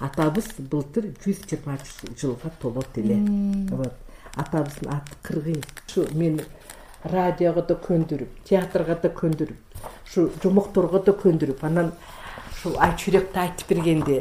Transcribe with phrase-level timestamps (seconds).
[0.00, 1.76] атабыз былтыр жүз жыйырма
[2.20, 3.18] жылга толот эле
[3.70, 3.94] вот.
[4.34, 6.44] Атабыздын аты кыргый ушу мени
[7.04, 11.92] радиого да көндүрүп театрга да көндүрүп ушу жомокторго да көндүрүп анан
[12.52, 14.20] ушул айчүрөктү айтып бергенде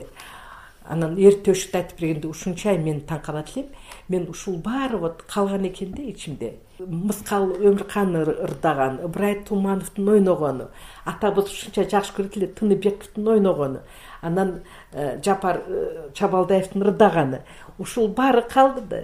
[0.90, 3.68] анан эр төшүктү айтып бергенде ушунча мен таң калат элем.
[4.10, 6.56] Мен ушул баары вот калган экен да ичимде.
[6.80, 10.70] Мыскал өмүрканы ырдаган ыбырай тумановдун ойногону
[11.06, 13.82] атабыз ушунча жакшы көрөт эле тыныбековдун ойногону
[14.22, 14.62] анан
[14.92, 17.42] э, жапар э, чабалдаевдин ырдаганы.
[17.78, 19.04] Ушул баары калды да.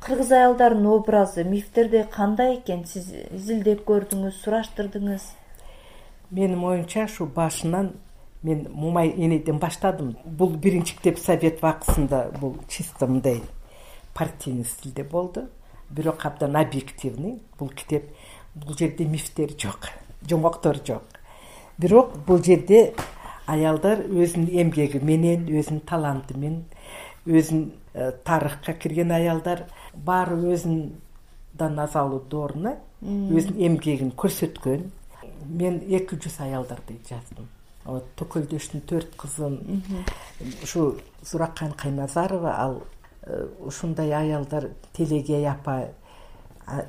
[0.00, 2.86] Кыргыз аялдарынын образы мифтерде кандай экен?
[2.86, 5.32] Сиз изилдеп көрдүңүз сураштырдыңыз?
[6.30, 7.92] Менин оюмча ушу башынан
[8.42, 10.16] мен мумай энеден баштадым.
[10.24, 13.42] Бул биринчи китеп совет убактысында бул чисто мындай
[14.14, 15.48] партийный стилде болду.
[15.90, 17.40] Бирок абдан объективный.
[17.58, 18.10] Бул китеп
[18.54, 19.90] бул жерде мифтер жок
[20.28, 21.02] жомоктор жок.
[21.78, 22.94] Бирок бул жерде
[23.46, 26.64] аялдар өзүнүн эмгеги менен өзүнүн таланты менен
[27.26, 34.90] өзүн э, тарыхка кирген аялдар баары өзүндан назалуу дооруна өзүнүн эмгегин көрсөткөн.
[35.48, 37.46] Мен эки жүз аялдарды жаздым
[37.88, 39.82] төкөлдөштүн төрт кызын
[40.62, 42.82] ушу зуракан кайназарова ал
[43.22, 45.88] э, ушундай аялдар телегей апа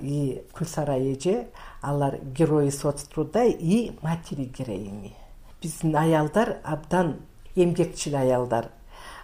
[0.02, 1.48] и күлсарай эже
[1.82, 5.16] алар герои соцтруда и матери героини.
[5.62, 7.18] Биздин аялдар абдан
[7.56, 8.70] эмгекчил аялдар.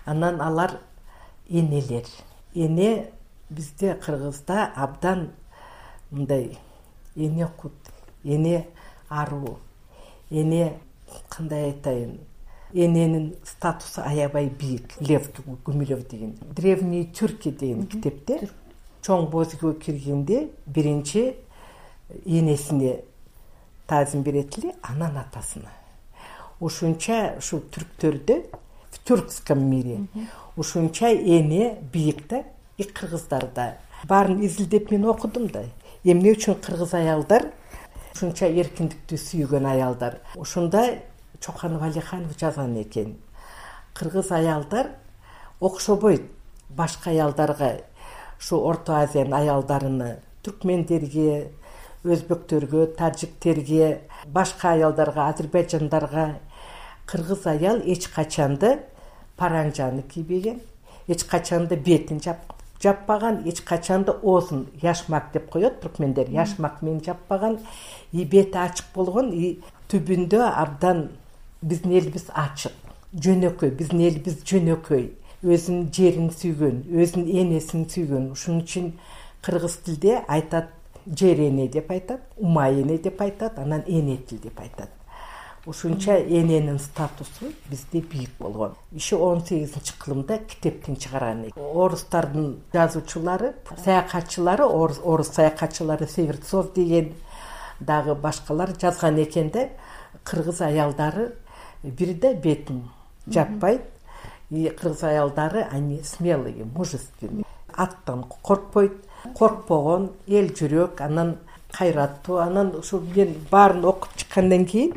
[0.05, 0.79] Анан алар
[1.49, 2.05] энелер.
[2.53, 3.11] Эне
[3.49, 5.31] бизде кыргызда абдан
[6.09, 6.57] мындай
[7.15, 7.73] эне кут
[8.23, 8.67] эне
[9.09, 9.59] аруу
[10.29, 10.79] эне
[11.29, 12.19] кандай айтайын
[12.73, 14.95] эненин статусу аябай бийик.
[14.99, 15.29] Лев
[15.65, 16.37] гумилев деген.
[16.55, 18.49] Древние тюрки деген китепте
[19.05, 21.35] чоң боз үйгө киргенде биринчи
[22.25, 23.03] энесине
[23.87, 25.69] таазим берет эле анан атасына.
[26.59, 28.41] Ушунча ушул түрктөрдө
[28.89, 29.99] в тюркском мире.
[30.57, 32.43] Ушунча эне бийик да
[32.77, 33.77] и кыргыздарда.
[34.03, 35.65] Баарын изилдеп мен окудум да.
[36.03, 37.51] Эмне үчүн кыргыз аялдар
[38.15, 40.21] ушунча эркиндикти сүйгөн аялдар.
[40.35, 41.01] Ушундай
[41.41, 43.17] чоканов алиханов жазган экен.
[43.93, 44.87] Кыргыз аялдар
[45.59, 46.23] окшобойт
[46.69, 47.81] башка аялдарга.
[48.39, 50.09] Ушу орто азиянын аялдарыны
[50.43, 51.51] түркмендерге
[52.05, 56.39] өзбектөргө тажиктерге башка аялдарга азербайжандарга.
[57.05, 58.79] Кыргыз аял эч качан да
[59.35, 60.61] паранжаны кийбеген
[61.07, 62.21] эч качан да бетин
[62.81, 65.81] жаппаган эч качан да оозун яшмак деп коет.
[65.81, 67.59] Түркмендер яшмак менен жаппаган
[68.15, 69.57] и бети ачык болгон и
[69.91, 71.09] түбүндө абдан
[71.61, 72.73] биздин элибиз ачык
[73.27, 75.05] жөнөкөй биздин элибиз жөнөкөй.
[75.45, 78.31] Өзүнүн жерин сүйгөн өзүнүн энесин сүйгөн.
[78.33, 78.93] Ушун үчүн
[79.45, 80.71] кыргыз тилде айтат
[81.05, 84.89] жер эне деп айтат ума эне деп айтат анан эне тил деп айтат.
[85.65, 88.73] Ушунча эненин статусу бизде бийик болгон.
[88.91, 93.53] Еще он сегизинчи кылымда китептин чыгарган орустардын жазуучулары
[93.83, 97.13] саякатчылары орус саякатчылары северцов деген
[97.79, 99.69] дагы башкалар жазган экен да
[100.23, 101.35] кыргыз аялдары
[101.83, 102.89] бир да бетин
[103.27, 103.81] жаппайт.
[104.49, 108.93] И кыргыз аялдары они смелые мужественный аттан коркпойт.
[109.35, 111.37] Коркпогон эл жүрөк анан
[111.71, 114.93] кайраттуу анан ушул мен баарын окуп чыккандан кийин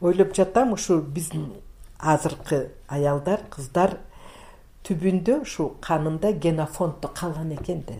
[0.00, 1.52] ойлоп жатам ушу биздин
[1.98, 3.98] азыркы аялдар кыздар
[4.86, 7.94] түбүндө ушул канында генофонддо калган экен да.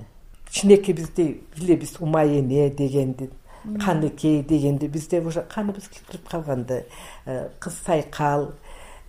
[0.48, 3.30] Кичинекей бизде билебиз ума эне дегенди
[3.84, 6.82] каныкей дегенди бизде уже каныбыз кирип калган да
[7.26, 8.52] э, кыз сайкал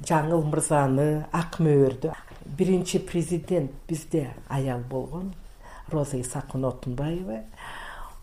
[0.05, 2.13] жаңыл мырзаны ак мөөрдү
[2.57, 5.33] биринчи президент бизде аял болгон
[5.91, 7.43] роза исаковна отунбаева.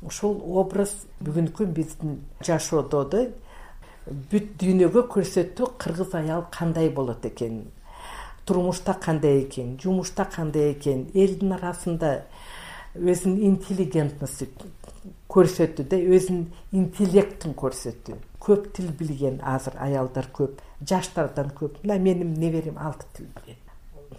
[0.03, 0.93] Ушул образ
[1.25, 3.23] бүгүнкү биздин жашоодо да
[4.07, 7.65] бүт дүйнөгө көрсөттү кыргыз аял кандай болот экен?
[8.45, 9.79] Турмушта кандай экен?
[9.83, 11.09] Жумушта кандай экен?
[11.15, 12.27] Элдин арасында
[12.97, 14.49] өзүнүн интеллигентностью
[15.33, 16.47] көрсөттү да өзүнүн
[16.81, 21.81] интеллектин көрсөттү көп тил билген азыр аялдар көп жаштардан көп.
[21.83, 23.67] Мына менин неберем алты тил билет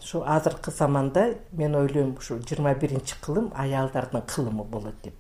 [0.02, 5.14] ушу азыркы заманда мен ойлойм ушу жыйырма биринчи кылым аялдардын кылымы болот деп.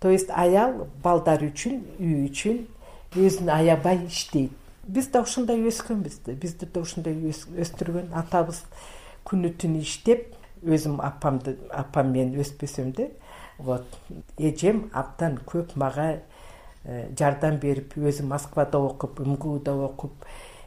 [0.00, 2.66] То есть аял балдар үчүн үй үчүн
[3.14, 4.52] өзүн аябай иштейт.
[4.86, 6.32] Биз да ушундай өскөнбүз да.
[6.32, 8.64] Бизди да ушундай өстүргөн атабыз
[9.24, 10.32] күнү түнү иштеп
[10.62, 13.08] өзүм апамды апам менен өспөсөм да.
[13.58, 13.86] Вот
[14.38, 16.22] эжем абдан көп мага
[16.84, 20.12] э, жардам берип өзү москвада окуп мгуда окуп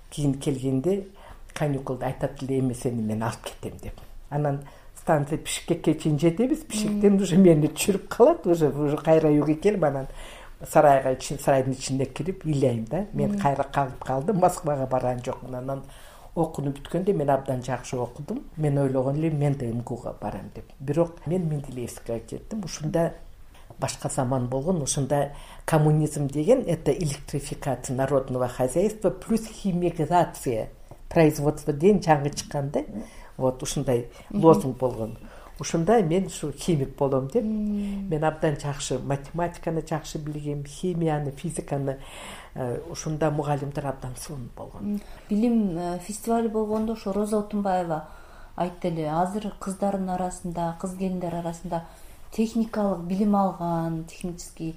[0.10, 1.08] кийин келгенде
[1.54, 4.00] каникулда айтат эле эми сени мен алып кетем деп.
[4.30, 4.62] Анан
[4.96, 10.08] станция бишкекке чейин жетебиз бишкектен уже мени түшүрүп калат уже уже кайра үйгө келип анан
[10.72, 13.06] сарайга сарайдын ичине кирип ыйлайм да.
[13.14, 15.84] Мен кайра калып калдым москвага барган жокмун анан
[16.36, 18.44] окууну бүткөндө мен абдан жакшы окудум.
[18.58, 20.66] Мен ойлогон элем мен да мгуга барам деп.
[20.80, 23.14] Бирок мен менделеевскийге жеттим ушунда
[23.80, 25.32] башка заман болгон ушунда
[25.66, 30.70] коммунизм деген это электрификация народного хозяйства плюс химизация
[31.10, 32.84] производство деген жаңы чыккан да.
[33.38, 35.18] Вот ушундай лозунг болгон
[35.60, 37.44] ушунда мен ушу химик болом деп.
[37.44, 41.98] Мен абдан жакшы математиканы жакшы билгем химияны физиканы
[42.54, 45.02] э, ушунда мугалимдер абдан сонун болгон.
[45.30, 48.08] Билим э, фестивали болгондо ошо роза отунбаева
[48.56, 51.84] айтты эле азыр кыздардын арасында кыз келиндер арасында
[52.32, 54.76] техникалык билим алган технический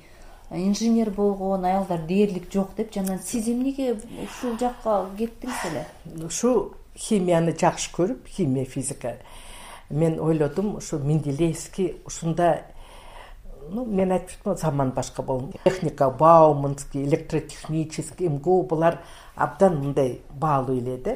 [0.50, 5.86] инженер болгон аялдар дээрлик жок деп жана сиз эмнеге ушул жакка кеттиңиз эле?
[6.24, 9.16] Ушу химияны жакшы көрүп химия физика
[9.90, 12.62] мен ойлодум ушу менделеевский ушунда
[13.70, 19.00] ну мен айтып жаттым го заман башка болгон техника бауманский электротехнический мгу булар
[19.34, 21.14] абдан мындай баалуу эле да.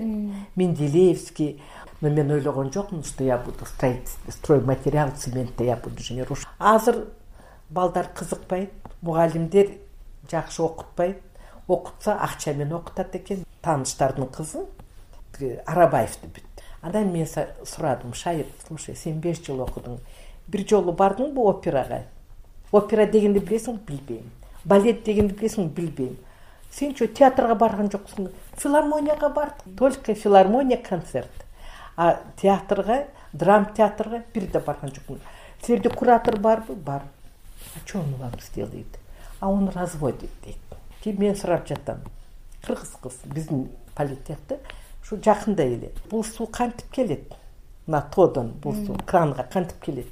[0.57, 1.63] Менделеевский
[2.01, 3.65] но мен ойлогон жокмун что я буду
[4.29, 6.29] стройматериал цементте я буду инженер
[6.59, 7.09] азыр
[7.71, 9.71] балдар кызыкпайт мугалимдер
[10.31, 11.23] жакшы окутпайт.
[11.69, 13.45] Окутса акча менен окутат экен.
[13.63, 14.67] Тааныштардын кызы
[15.67, 19.99] арабаевди бүттү анан мен сурадым шайыр слушай сен беш жыл окудуң
[20.49, 22.03] бир жолу бардыңбы операга?
[22.73, 24.31] Опера дегенди билесиңби билбейм.
[24.65, 26.17] Балет дегенди билесиңби билбейм.
[26.71, 28.31] Сенчи театрга барган жоксуң?
[28.57, 31.45] Филармонияга бардык только филармония концерт.
[31.97, 35.21] А театрга драм театрга бир да барган жокмун
[35.63, 36.75] силерде куратор барбы?
[36.75, 37.03] Бар.
[37.77, 38.99] А че он вам сделает
[39.41, 40.57] а он разводит дейт
[41.03, 41.99] кийин мен сурап жатам.
[42.63, 44.61] Кыргыз кыз биздин политехте
[45.03, 45.93] ушу жакындай эле.
[46.11, 47.33] Бул суу кантип келет?
[47.87, 50.09] Мына тоодон бул суу кранга кантип келет?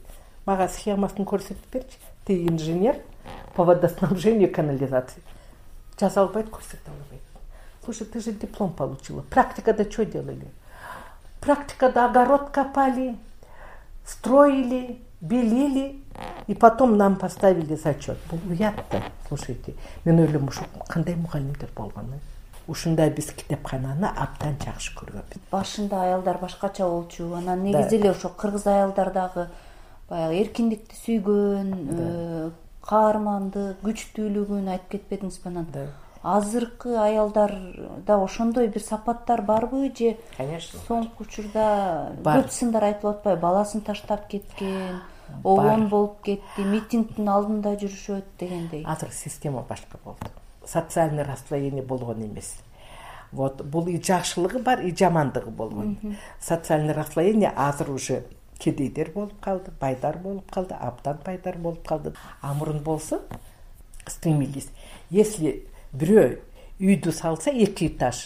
[0.47, 1.99] Мага схемасын көрсөтүп берчи.
[2.27, 3.01] Тиги инженер
[3.55, 5.23] по водоснабжению канализации.
[5.99, 7.23] Жаза албайт көрсөтө албайт.
[7.85, 9.23] Слушай ты же диплом получила.
[9.23, 10.47] Практикада что делали?
[11.41, 13.17] Практикада огород копали
[14.11, 16.03] строили белили
[16.47, 22.15] и потом нам поставили зачет бул уят да слушайте мен ойлойм ушу кандай мугалимдер болгон
[22.15, 22.19] э
[22.71, 28.67] ушундай биз китепкананы абдан жакшы көргөнбүз башында аялдар башкача болчу анан негизи эле ошо кыргыз
[28.67, 29.49] аялдар дагы
[30.09, 32.51] баягы эркиндикти сүйгөн э,
[32.87, 35.69] каармандык күчтүүлүгүн айтып кетпедиңизби анан?
[36.23, 43.81] Азыркы аялдарда ошондой бир сапаттар барбы же конечно соңку учурда көп сындар айтылып атпайбы баласын
[43.87, 45.01] таштап кеткен
[45.45, 48.85] обон болуп кетти митингдин алдында жүрүшөт дегендей?
[48.85, 50.29] Азыр система башка болду
[50.71, 52.55] социальный расслоение болгон эмес.
[53.33, 55.99] Вот бул и жакшылыгы бар и жамандыгы болгон.
[56.41, 58.25] Социальный расслоение азыр уже
[58.59, 62.15] кедейдер болуп калды байдар болуп калды абдан байдар болуп калды.
[62.41, 63.23] А мурун болсо
[64.07, 64.69] стремились
[65.11, 66.39] если бирөө
[66.81, 68.23] үйдү салса эки этаж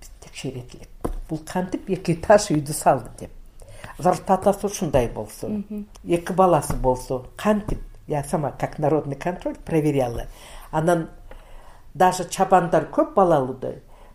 [0.00, 3.30] биз текшерет элек бул кантип эки этаж үйдү салды деп.
[3.98, 5.62] Зарплатасы ушундай болсо
[6.04, 7.80] эки баласы болсо кантип?
[8.06, 10.26] Я сама как народный контроль проверяла.
[10.70, 11.08] Анан
[11.96, 13.56] даже чабандар көп балалуу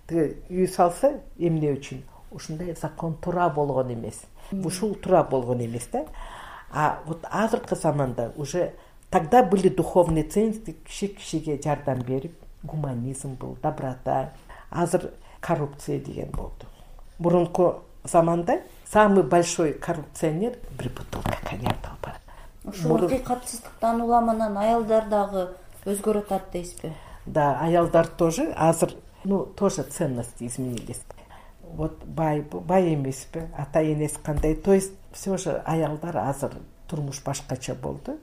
[0.08, 2.04] тиги үй салса эмне үчүн?
[2.32, 4.22] Ушундай закон туура болгон эмес.
[4.52, 6.06] Ушул туура болгон эмес да.
[6.72, 8.74] А вот азыркы заманда уже
[9.10, 14.32] тогда были духовные ценности киши кишиге жардам берип гуманизм был доброта
[14.70, 15.12] азыр
[15.42, 16.66] коррупция деген болду.
[17.18, 18.62] Мурунку заманда
[18.92, 22.22] самый большой коррупционер бир бутылка коньяк алып барат
[22.66, 25.48] ушул акыйкатсыздыктан улам анан аялдар дагы
[25.86, 26.94] өзгөрүп атат дейсизби
[27.26, 28.54] да аялдар тоже.
[28.56, 31.02] Азыр ну тоже ценности изменились.
[31.62, 34.56] Вот бай бай эмеспи ата энеси кандай.
[34.56, 36.52] То есть все же аялдар азыр
[36.88, 38.18] турмуш башкача болду.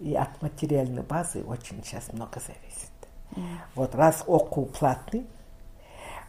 [0.00, 2.90] И от материальной базы очень сейчас много зависит.
[3.74, 5.26] Вот раз окуу платный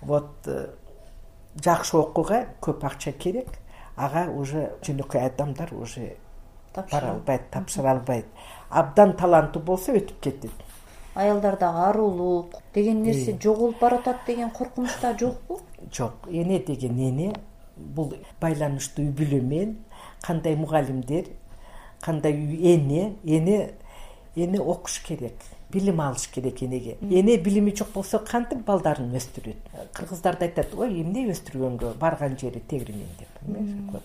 [0.04, 0.70] вот э,
[1.64, 3.48] жакшы окууга көп акча керек.
[3.96, 6.16] Ага уже жөнөкөй адамдар уже
[6.76, 8.26] бара албайт тапшыра албайт.
[8.70, 10.52] Абдан таланттуу болсо өтүп кетет
[11.16, 15.60] аялдардагы арулук деген нерсе жоголуп баратат деген коркунуч да жокпу?
[15.92, 16.14] Жок.
[16.30, 17.34] Эне деген эне
[17.78, 19.78] бул байланыштуу үй бүлө менен
[20.22, 21.26] кандай мугалимдер
[22.02, 23.74] кандай эне эне
[24.36, 25.36] эне окуш керек
[25.74, 26.98] билим алыш керек энеге.
[27.02, 29.58] Эне билими жок болсо кантип балдарын өстүрөт?
[29.94, 34.02] Кыргыздарда айтат ой эмне өстүргөнгө барган жери тегирмен деп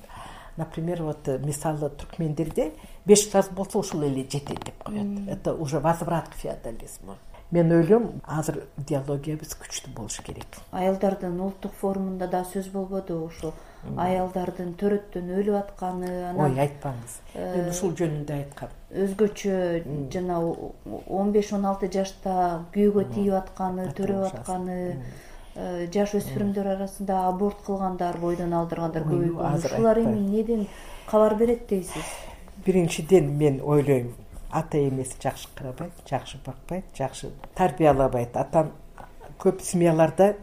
[0.59, 2.73] например вот мисалы түркмендерде
[3.07, 5.29] беш класс болсо ушул эле жетет деп коет.
[5.29, 7.17] Это уже возврат к феодализму.
[7.51, 10.59] Мен ойлойм азыр идеологиябыз күчтүү болуш керек.
[10.71, 13.55] Аялдардын улуттук форумунда дагы сөз болбодубу ушул.
[13.97, 17.15] Аялдардын төрөттөн өлүп атканы анан ой айтпаңыз.
[17.33, 18.69] э, мен ушул жөнүндө айткам.
[18.91, 20.41] өзгөчө жана
[21.07, 24.97] он беш он алты жашта күйөөгө тийип атканы төрөп атканы э,
[25.59, 29.55] жаш өспүрүмдөр арасында аборт кылгандар бойдон алдыргандар көбөйгөн.
[29.55, 30.67] азыр ушулар эми эмнеден
[31.11, 32.05] кабар берет дейсиз?
[32.65, 34.15] Биринчиден мен ойлойм
[34.51, 38.37] ата энеси жакшы карабайт жакшы бакпайт жакшы тарбиялабайт.
[38.37, 38.71] Атам
[39.39, 40.37] көп семьяларда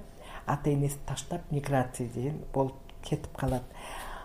[0.46, 3.64] ата энесин таштап миграция деген болуп кетип калат.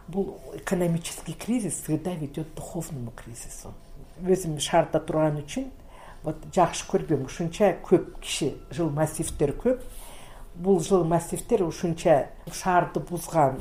[0.09, 3.73] Бул экономический кризис всегда ведет к духовному кризису.
[4.23, 5.70] Өзүм шаарда турган үчүн
[6.25, 7.25] вот жакшы көрбөйм.
[7.26, 9.80] Ушунча көп киши жыл массивдер көп
[10.61, 13.61] бул жыл массивдер ушунча шаарды бузган.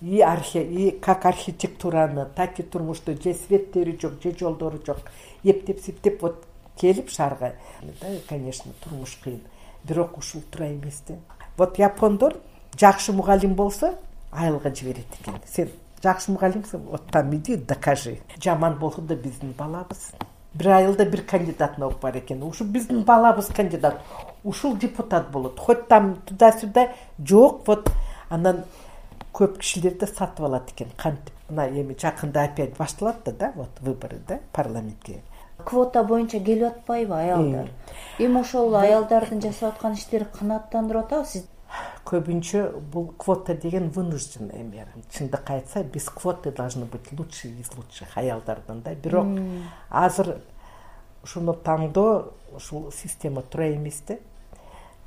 [0.00, 0.22] И
[0.54, 4.98] и как архитектураны так и турмушту же светтери жок же жолдору жок
[5.42, 6.44] эптеп септеп вот
[6.76, 7.54] келип шаарга.
[8.00, 9.40] Да конечно турмуш кыйын.
[9.84, 11.14] Бирок ушул туура эмес да.
[11.56, 12.36] Вот япондор
[12.78, 13.94] жакшы мугалим болсо
[14.30, 15.40] айылга жиберет экен.
[15.48, 15.70] Сен
[16.02, 18.18] жакшы мугалимсиң вот там иди докажи.
[18.42, 20.12] Жаман болгондо биздин балабыз.
[20.54, 22.42] Бир айылда бир кандидат наук бар экен.
[22.42, 24.02] Ушу биздин балабыз кандидат
[24.46, 25.58] ушул депутат болот.
[25.58, 27.90] Хоть там туда сюда жок вот
[28.28, 28.64] анан
[29.32, 30.88] көп кишилерди сатып алат экен.
[30.96, 35.22] Кантип мына эми жакында опять башталат да да вот выборы да парламентке.
[35.64, 37.68] Квота боюнча келип атпайбы аялдар?
[38.18, 41.48] Эми ошол аялдардын жасап аткан иштери канааттандырып атабы сизди
[42.06, 42.60] көбүнчө
[42.92, 48.82] бул квота деген вынужденный эме чындыкты айтса без квоты должны быть лучшие из лучших аялдардан
[48.82, 48.94] да.
[48.94, 49.26] Бирок
[49.90, 50.36] азыр
[51.22, 54.18] ушуну таңдоо ушул система туура эмес да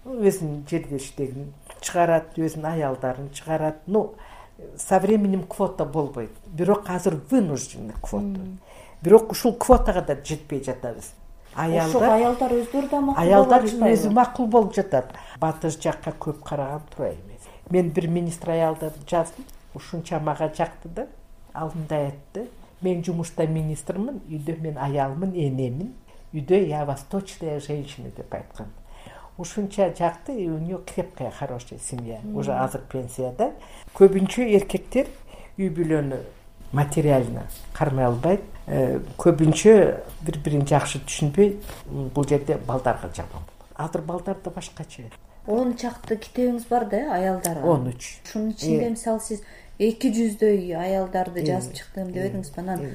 [0.06, 3.82] өзүнүн жердештерин чыгарат өзүнүн аялдарын чыгарат.
[3.88, 4.14] Ну
[4.78, 6.32] со временем квота болбойт.
[6.48, 8.40] Бирок азыр вынужденный квота.
[9.02, 11.14] Бирок ушул квотага да жетпей жатабыз.
[11.56, 15.14] Аялдар аялдар өздөрү да макул аялдар өзү макул болуп жатат.
[15.40, 17.48] Батыш жакка көп караган туура эмес.
[17.70, 19.46] Мен бир министр аялдарды жаздым.
[19.74, 21.08] Ушунча мага жакты да
[21.54, 22.50] ал мындай айтты.
[22.82, 25.96] Мен жумушта министрмин үйдө мен аялмын энемин.
[26.34, 28.68] Үйдө я восточная женщина деп айткан
[29.40, 32.20] ушунча жакты и у нее крепкая хорошая семья.
[32.36, 33.54] Уже азыр пенсияда.
[33.96, 35.08] Көбүнчө эркектер
[35.58, 36.22] үй бүлөнү
[36.72, 39.72] материально кармай албайт Э, көбүнчө
[40.22, 41.56] бири бирин жакшы түшүнбөй
[41.90, 45.08] м, бул жерде балдарга жаман азыр балдар да башкача.
[45.48, 48.20] Он чакты китебиңиз бар да э аялдарга он үч.
[48.28, 49.42] Ушунун ичинде мисалы сиз
[49.80, 52.86] эки жүздөй аялдарды жазып чыктым деп э, эдиңиз анан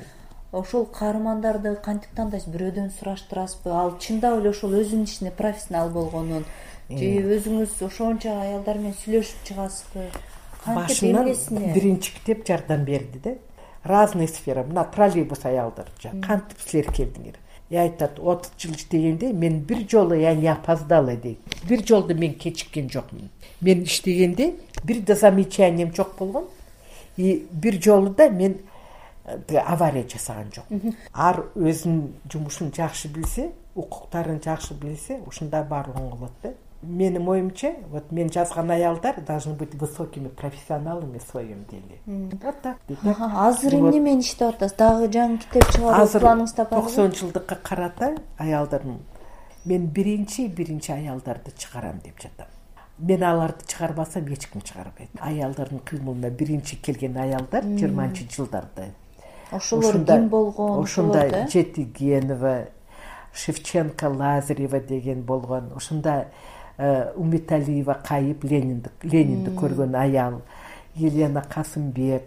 [0.54, 2.52] ошол каармандарды кантип тандайсыз?
[2.54, 3.73] Бирөөдөн сураштырасызбы?
[3.75, 6.44] Ал чындап эле ошол өзүнүн ишине профессионал болгонун
[6.90, 10.08] же өзүңүз ошончо аялдар менен сүйлөшүп чыгасызбы?
[10.64, 11.73] Кантип эмнесине?
[11.75, 13.34] биринчи китеп жардам берди да.
[13.84, 17.40] Разный сфера мына троллейбус аялдар кантип силер келдиңер?
[17.70, 22.34] И айтат отуз жыл иштегенде мен бир жолу я не опоздала дейт бир жолду мен
[22.34, 23.30] кечиккен жокмун.
[23.61, 26.44] Мен иштегенде бир да замечанием жок болгон.
[27.16, 28.58] И бир жолу да мен
[29.25, 36.52] авария жасаган жокмун ар өзүнүн жумушун жакшы билсе укуктарын жакшы билсе ушунда баары оңолот да.
[36.83, 41.99] Менин оюмча вот мен жазган аялдар должны быть высокими профессионалами в своем деле.
[42.07, 44.76] Вот так азыр эмне менен иштеп атасыз?
[44.76, 48.99] Дагы жаңы китеп чыгаруу азыр планыңызда барбы токсон жылдыкка карата аялдардын
[49.64, 52.49] мен биринчи биринчи аялдарды чыгарам деп жатам.
[52.99, 55.09] Мен аларды чыгарбасам эч ким чыгарбайт.
[55.21, 58.90] Аялдардын кыймылына биринчи келген аялдар жыйырманчы жылдарда
[59.56, 61.49] ошолор ким болгон ушунда ошолорду э?
[61.50, 62.68] Жетигенова
[63.34, 65.73] шевченко лазарева деген болгон.
[65.75, 66.28] Ушунда
[66.78, 70.42] э, умиталиева кайып ленинди ленинди көргөн аял.
[70.94, 72.23] Елена касымбек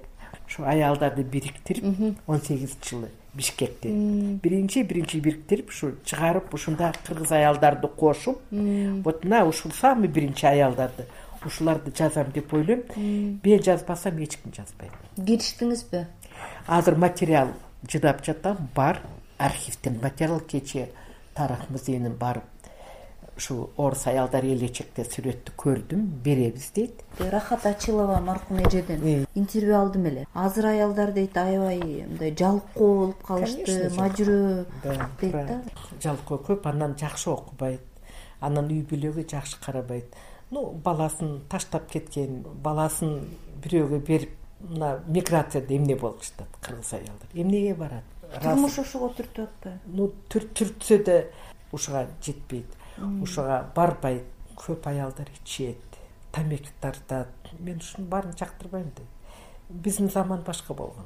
[0.48, 3.90] ушу аялдарды бириктирип он сегизинчи жылы бишкекте.
[3.90, 11.06] Биринчи биринчи бириктирип ушу чыгарып ушунда кыргыз аялдарды кошуп вот мына ушул самый биринчи аялдарды
[11.46, 12.84] ушуларды жазам деп ойлойм.
[12.96, 14.92] Мен жазбасам эч ким жазбайт.
[15.18, 16.06] Кириштиңизби
[16.68, 17.50] азыр материал
[17.88, 19.02] жыдап жатам бар.
[19.38, 20.90] Архивден материал кечээ
[21.36, 22.44] тарых музейине барып
[23.38, 27.04] ушу орус аялдар элечекте сүрөттү көрдүм беребиз дейт.
[27.20, 29.02] Рахат ачилова маркум эжеден.
[29.04, 29.26] Э.
[29.36, 30.28] интервью алдым эле.
[30.34, 34.66] Азыр аялдар дейт аябай мындай жалкоо болуп калышты мажүрөө
[35.22, 35.62] дейт да.
[36.04, 37.82] Жалкоо көп анан жакшы окубайт.
[38.40, 40.16] Анан үй бүлөгө жакшы карабайт.
[40.52, 43.22] Ну баласын таштап кеткен баласын
[43.64, 47.30] бирөөгө берип мына миграцияда эмне болуп жатат кыргыз аялдар?
[47.34, 48.04] Эмнеге барат?
[48.42, 51.18] Турмуш ошого түртүп атпайбы ну түр- түртсө да
[51.72, 52.68] ушуга жетпейт.
[53.22, 54.24] Ушуга барбайт.
[54.58, 55.78] Көп аялдар ичет
[56.32, 59.04] тамеки тартат мен ушунун баарын жактырбайм да.
[59.70, 61.06] Биздин заман башка болгон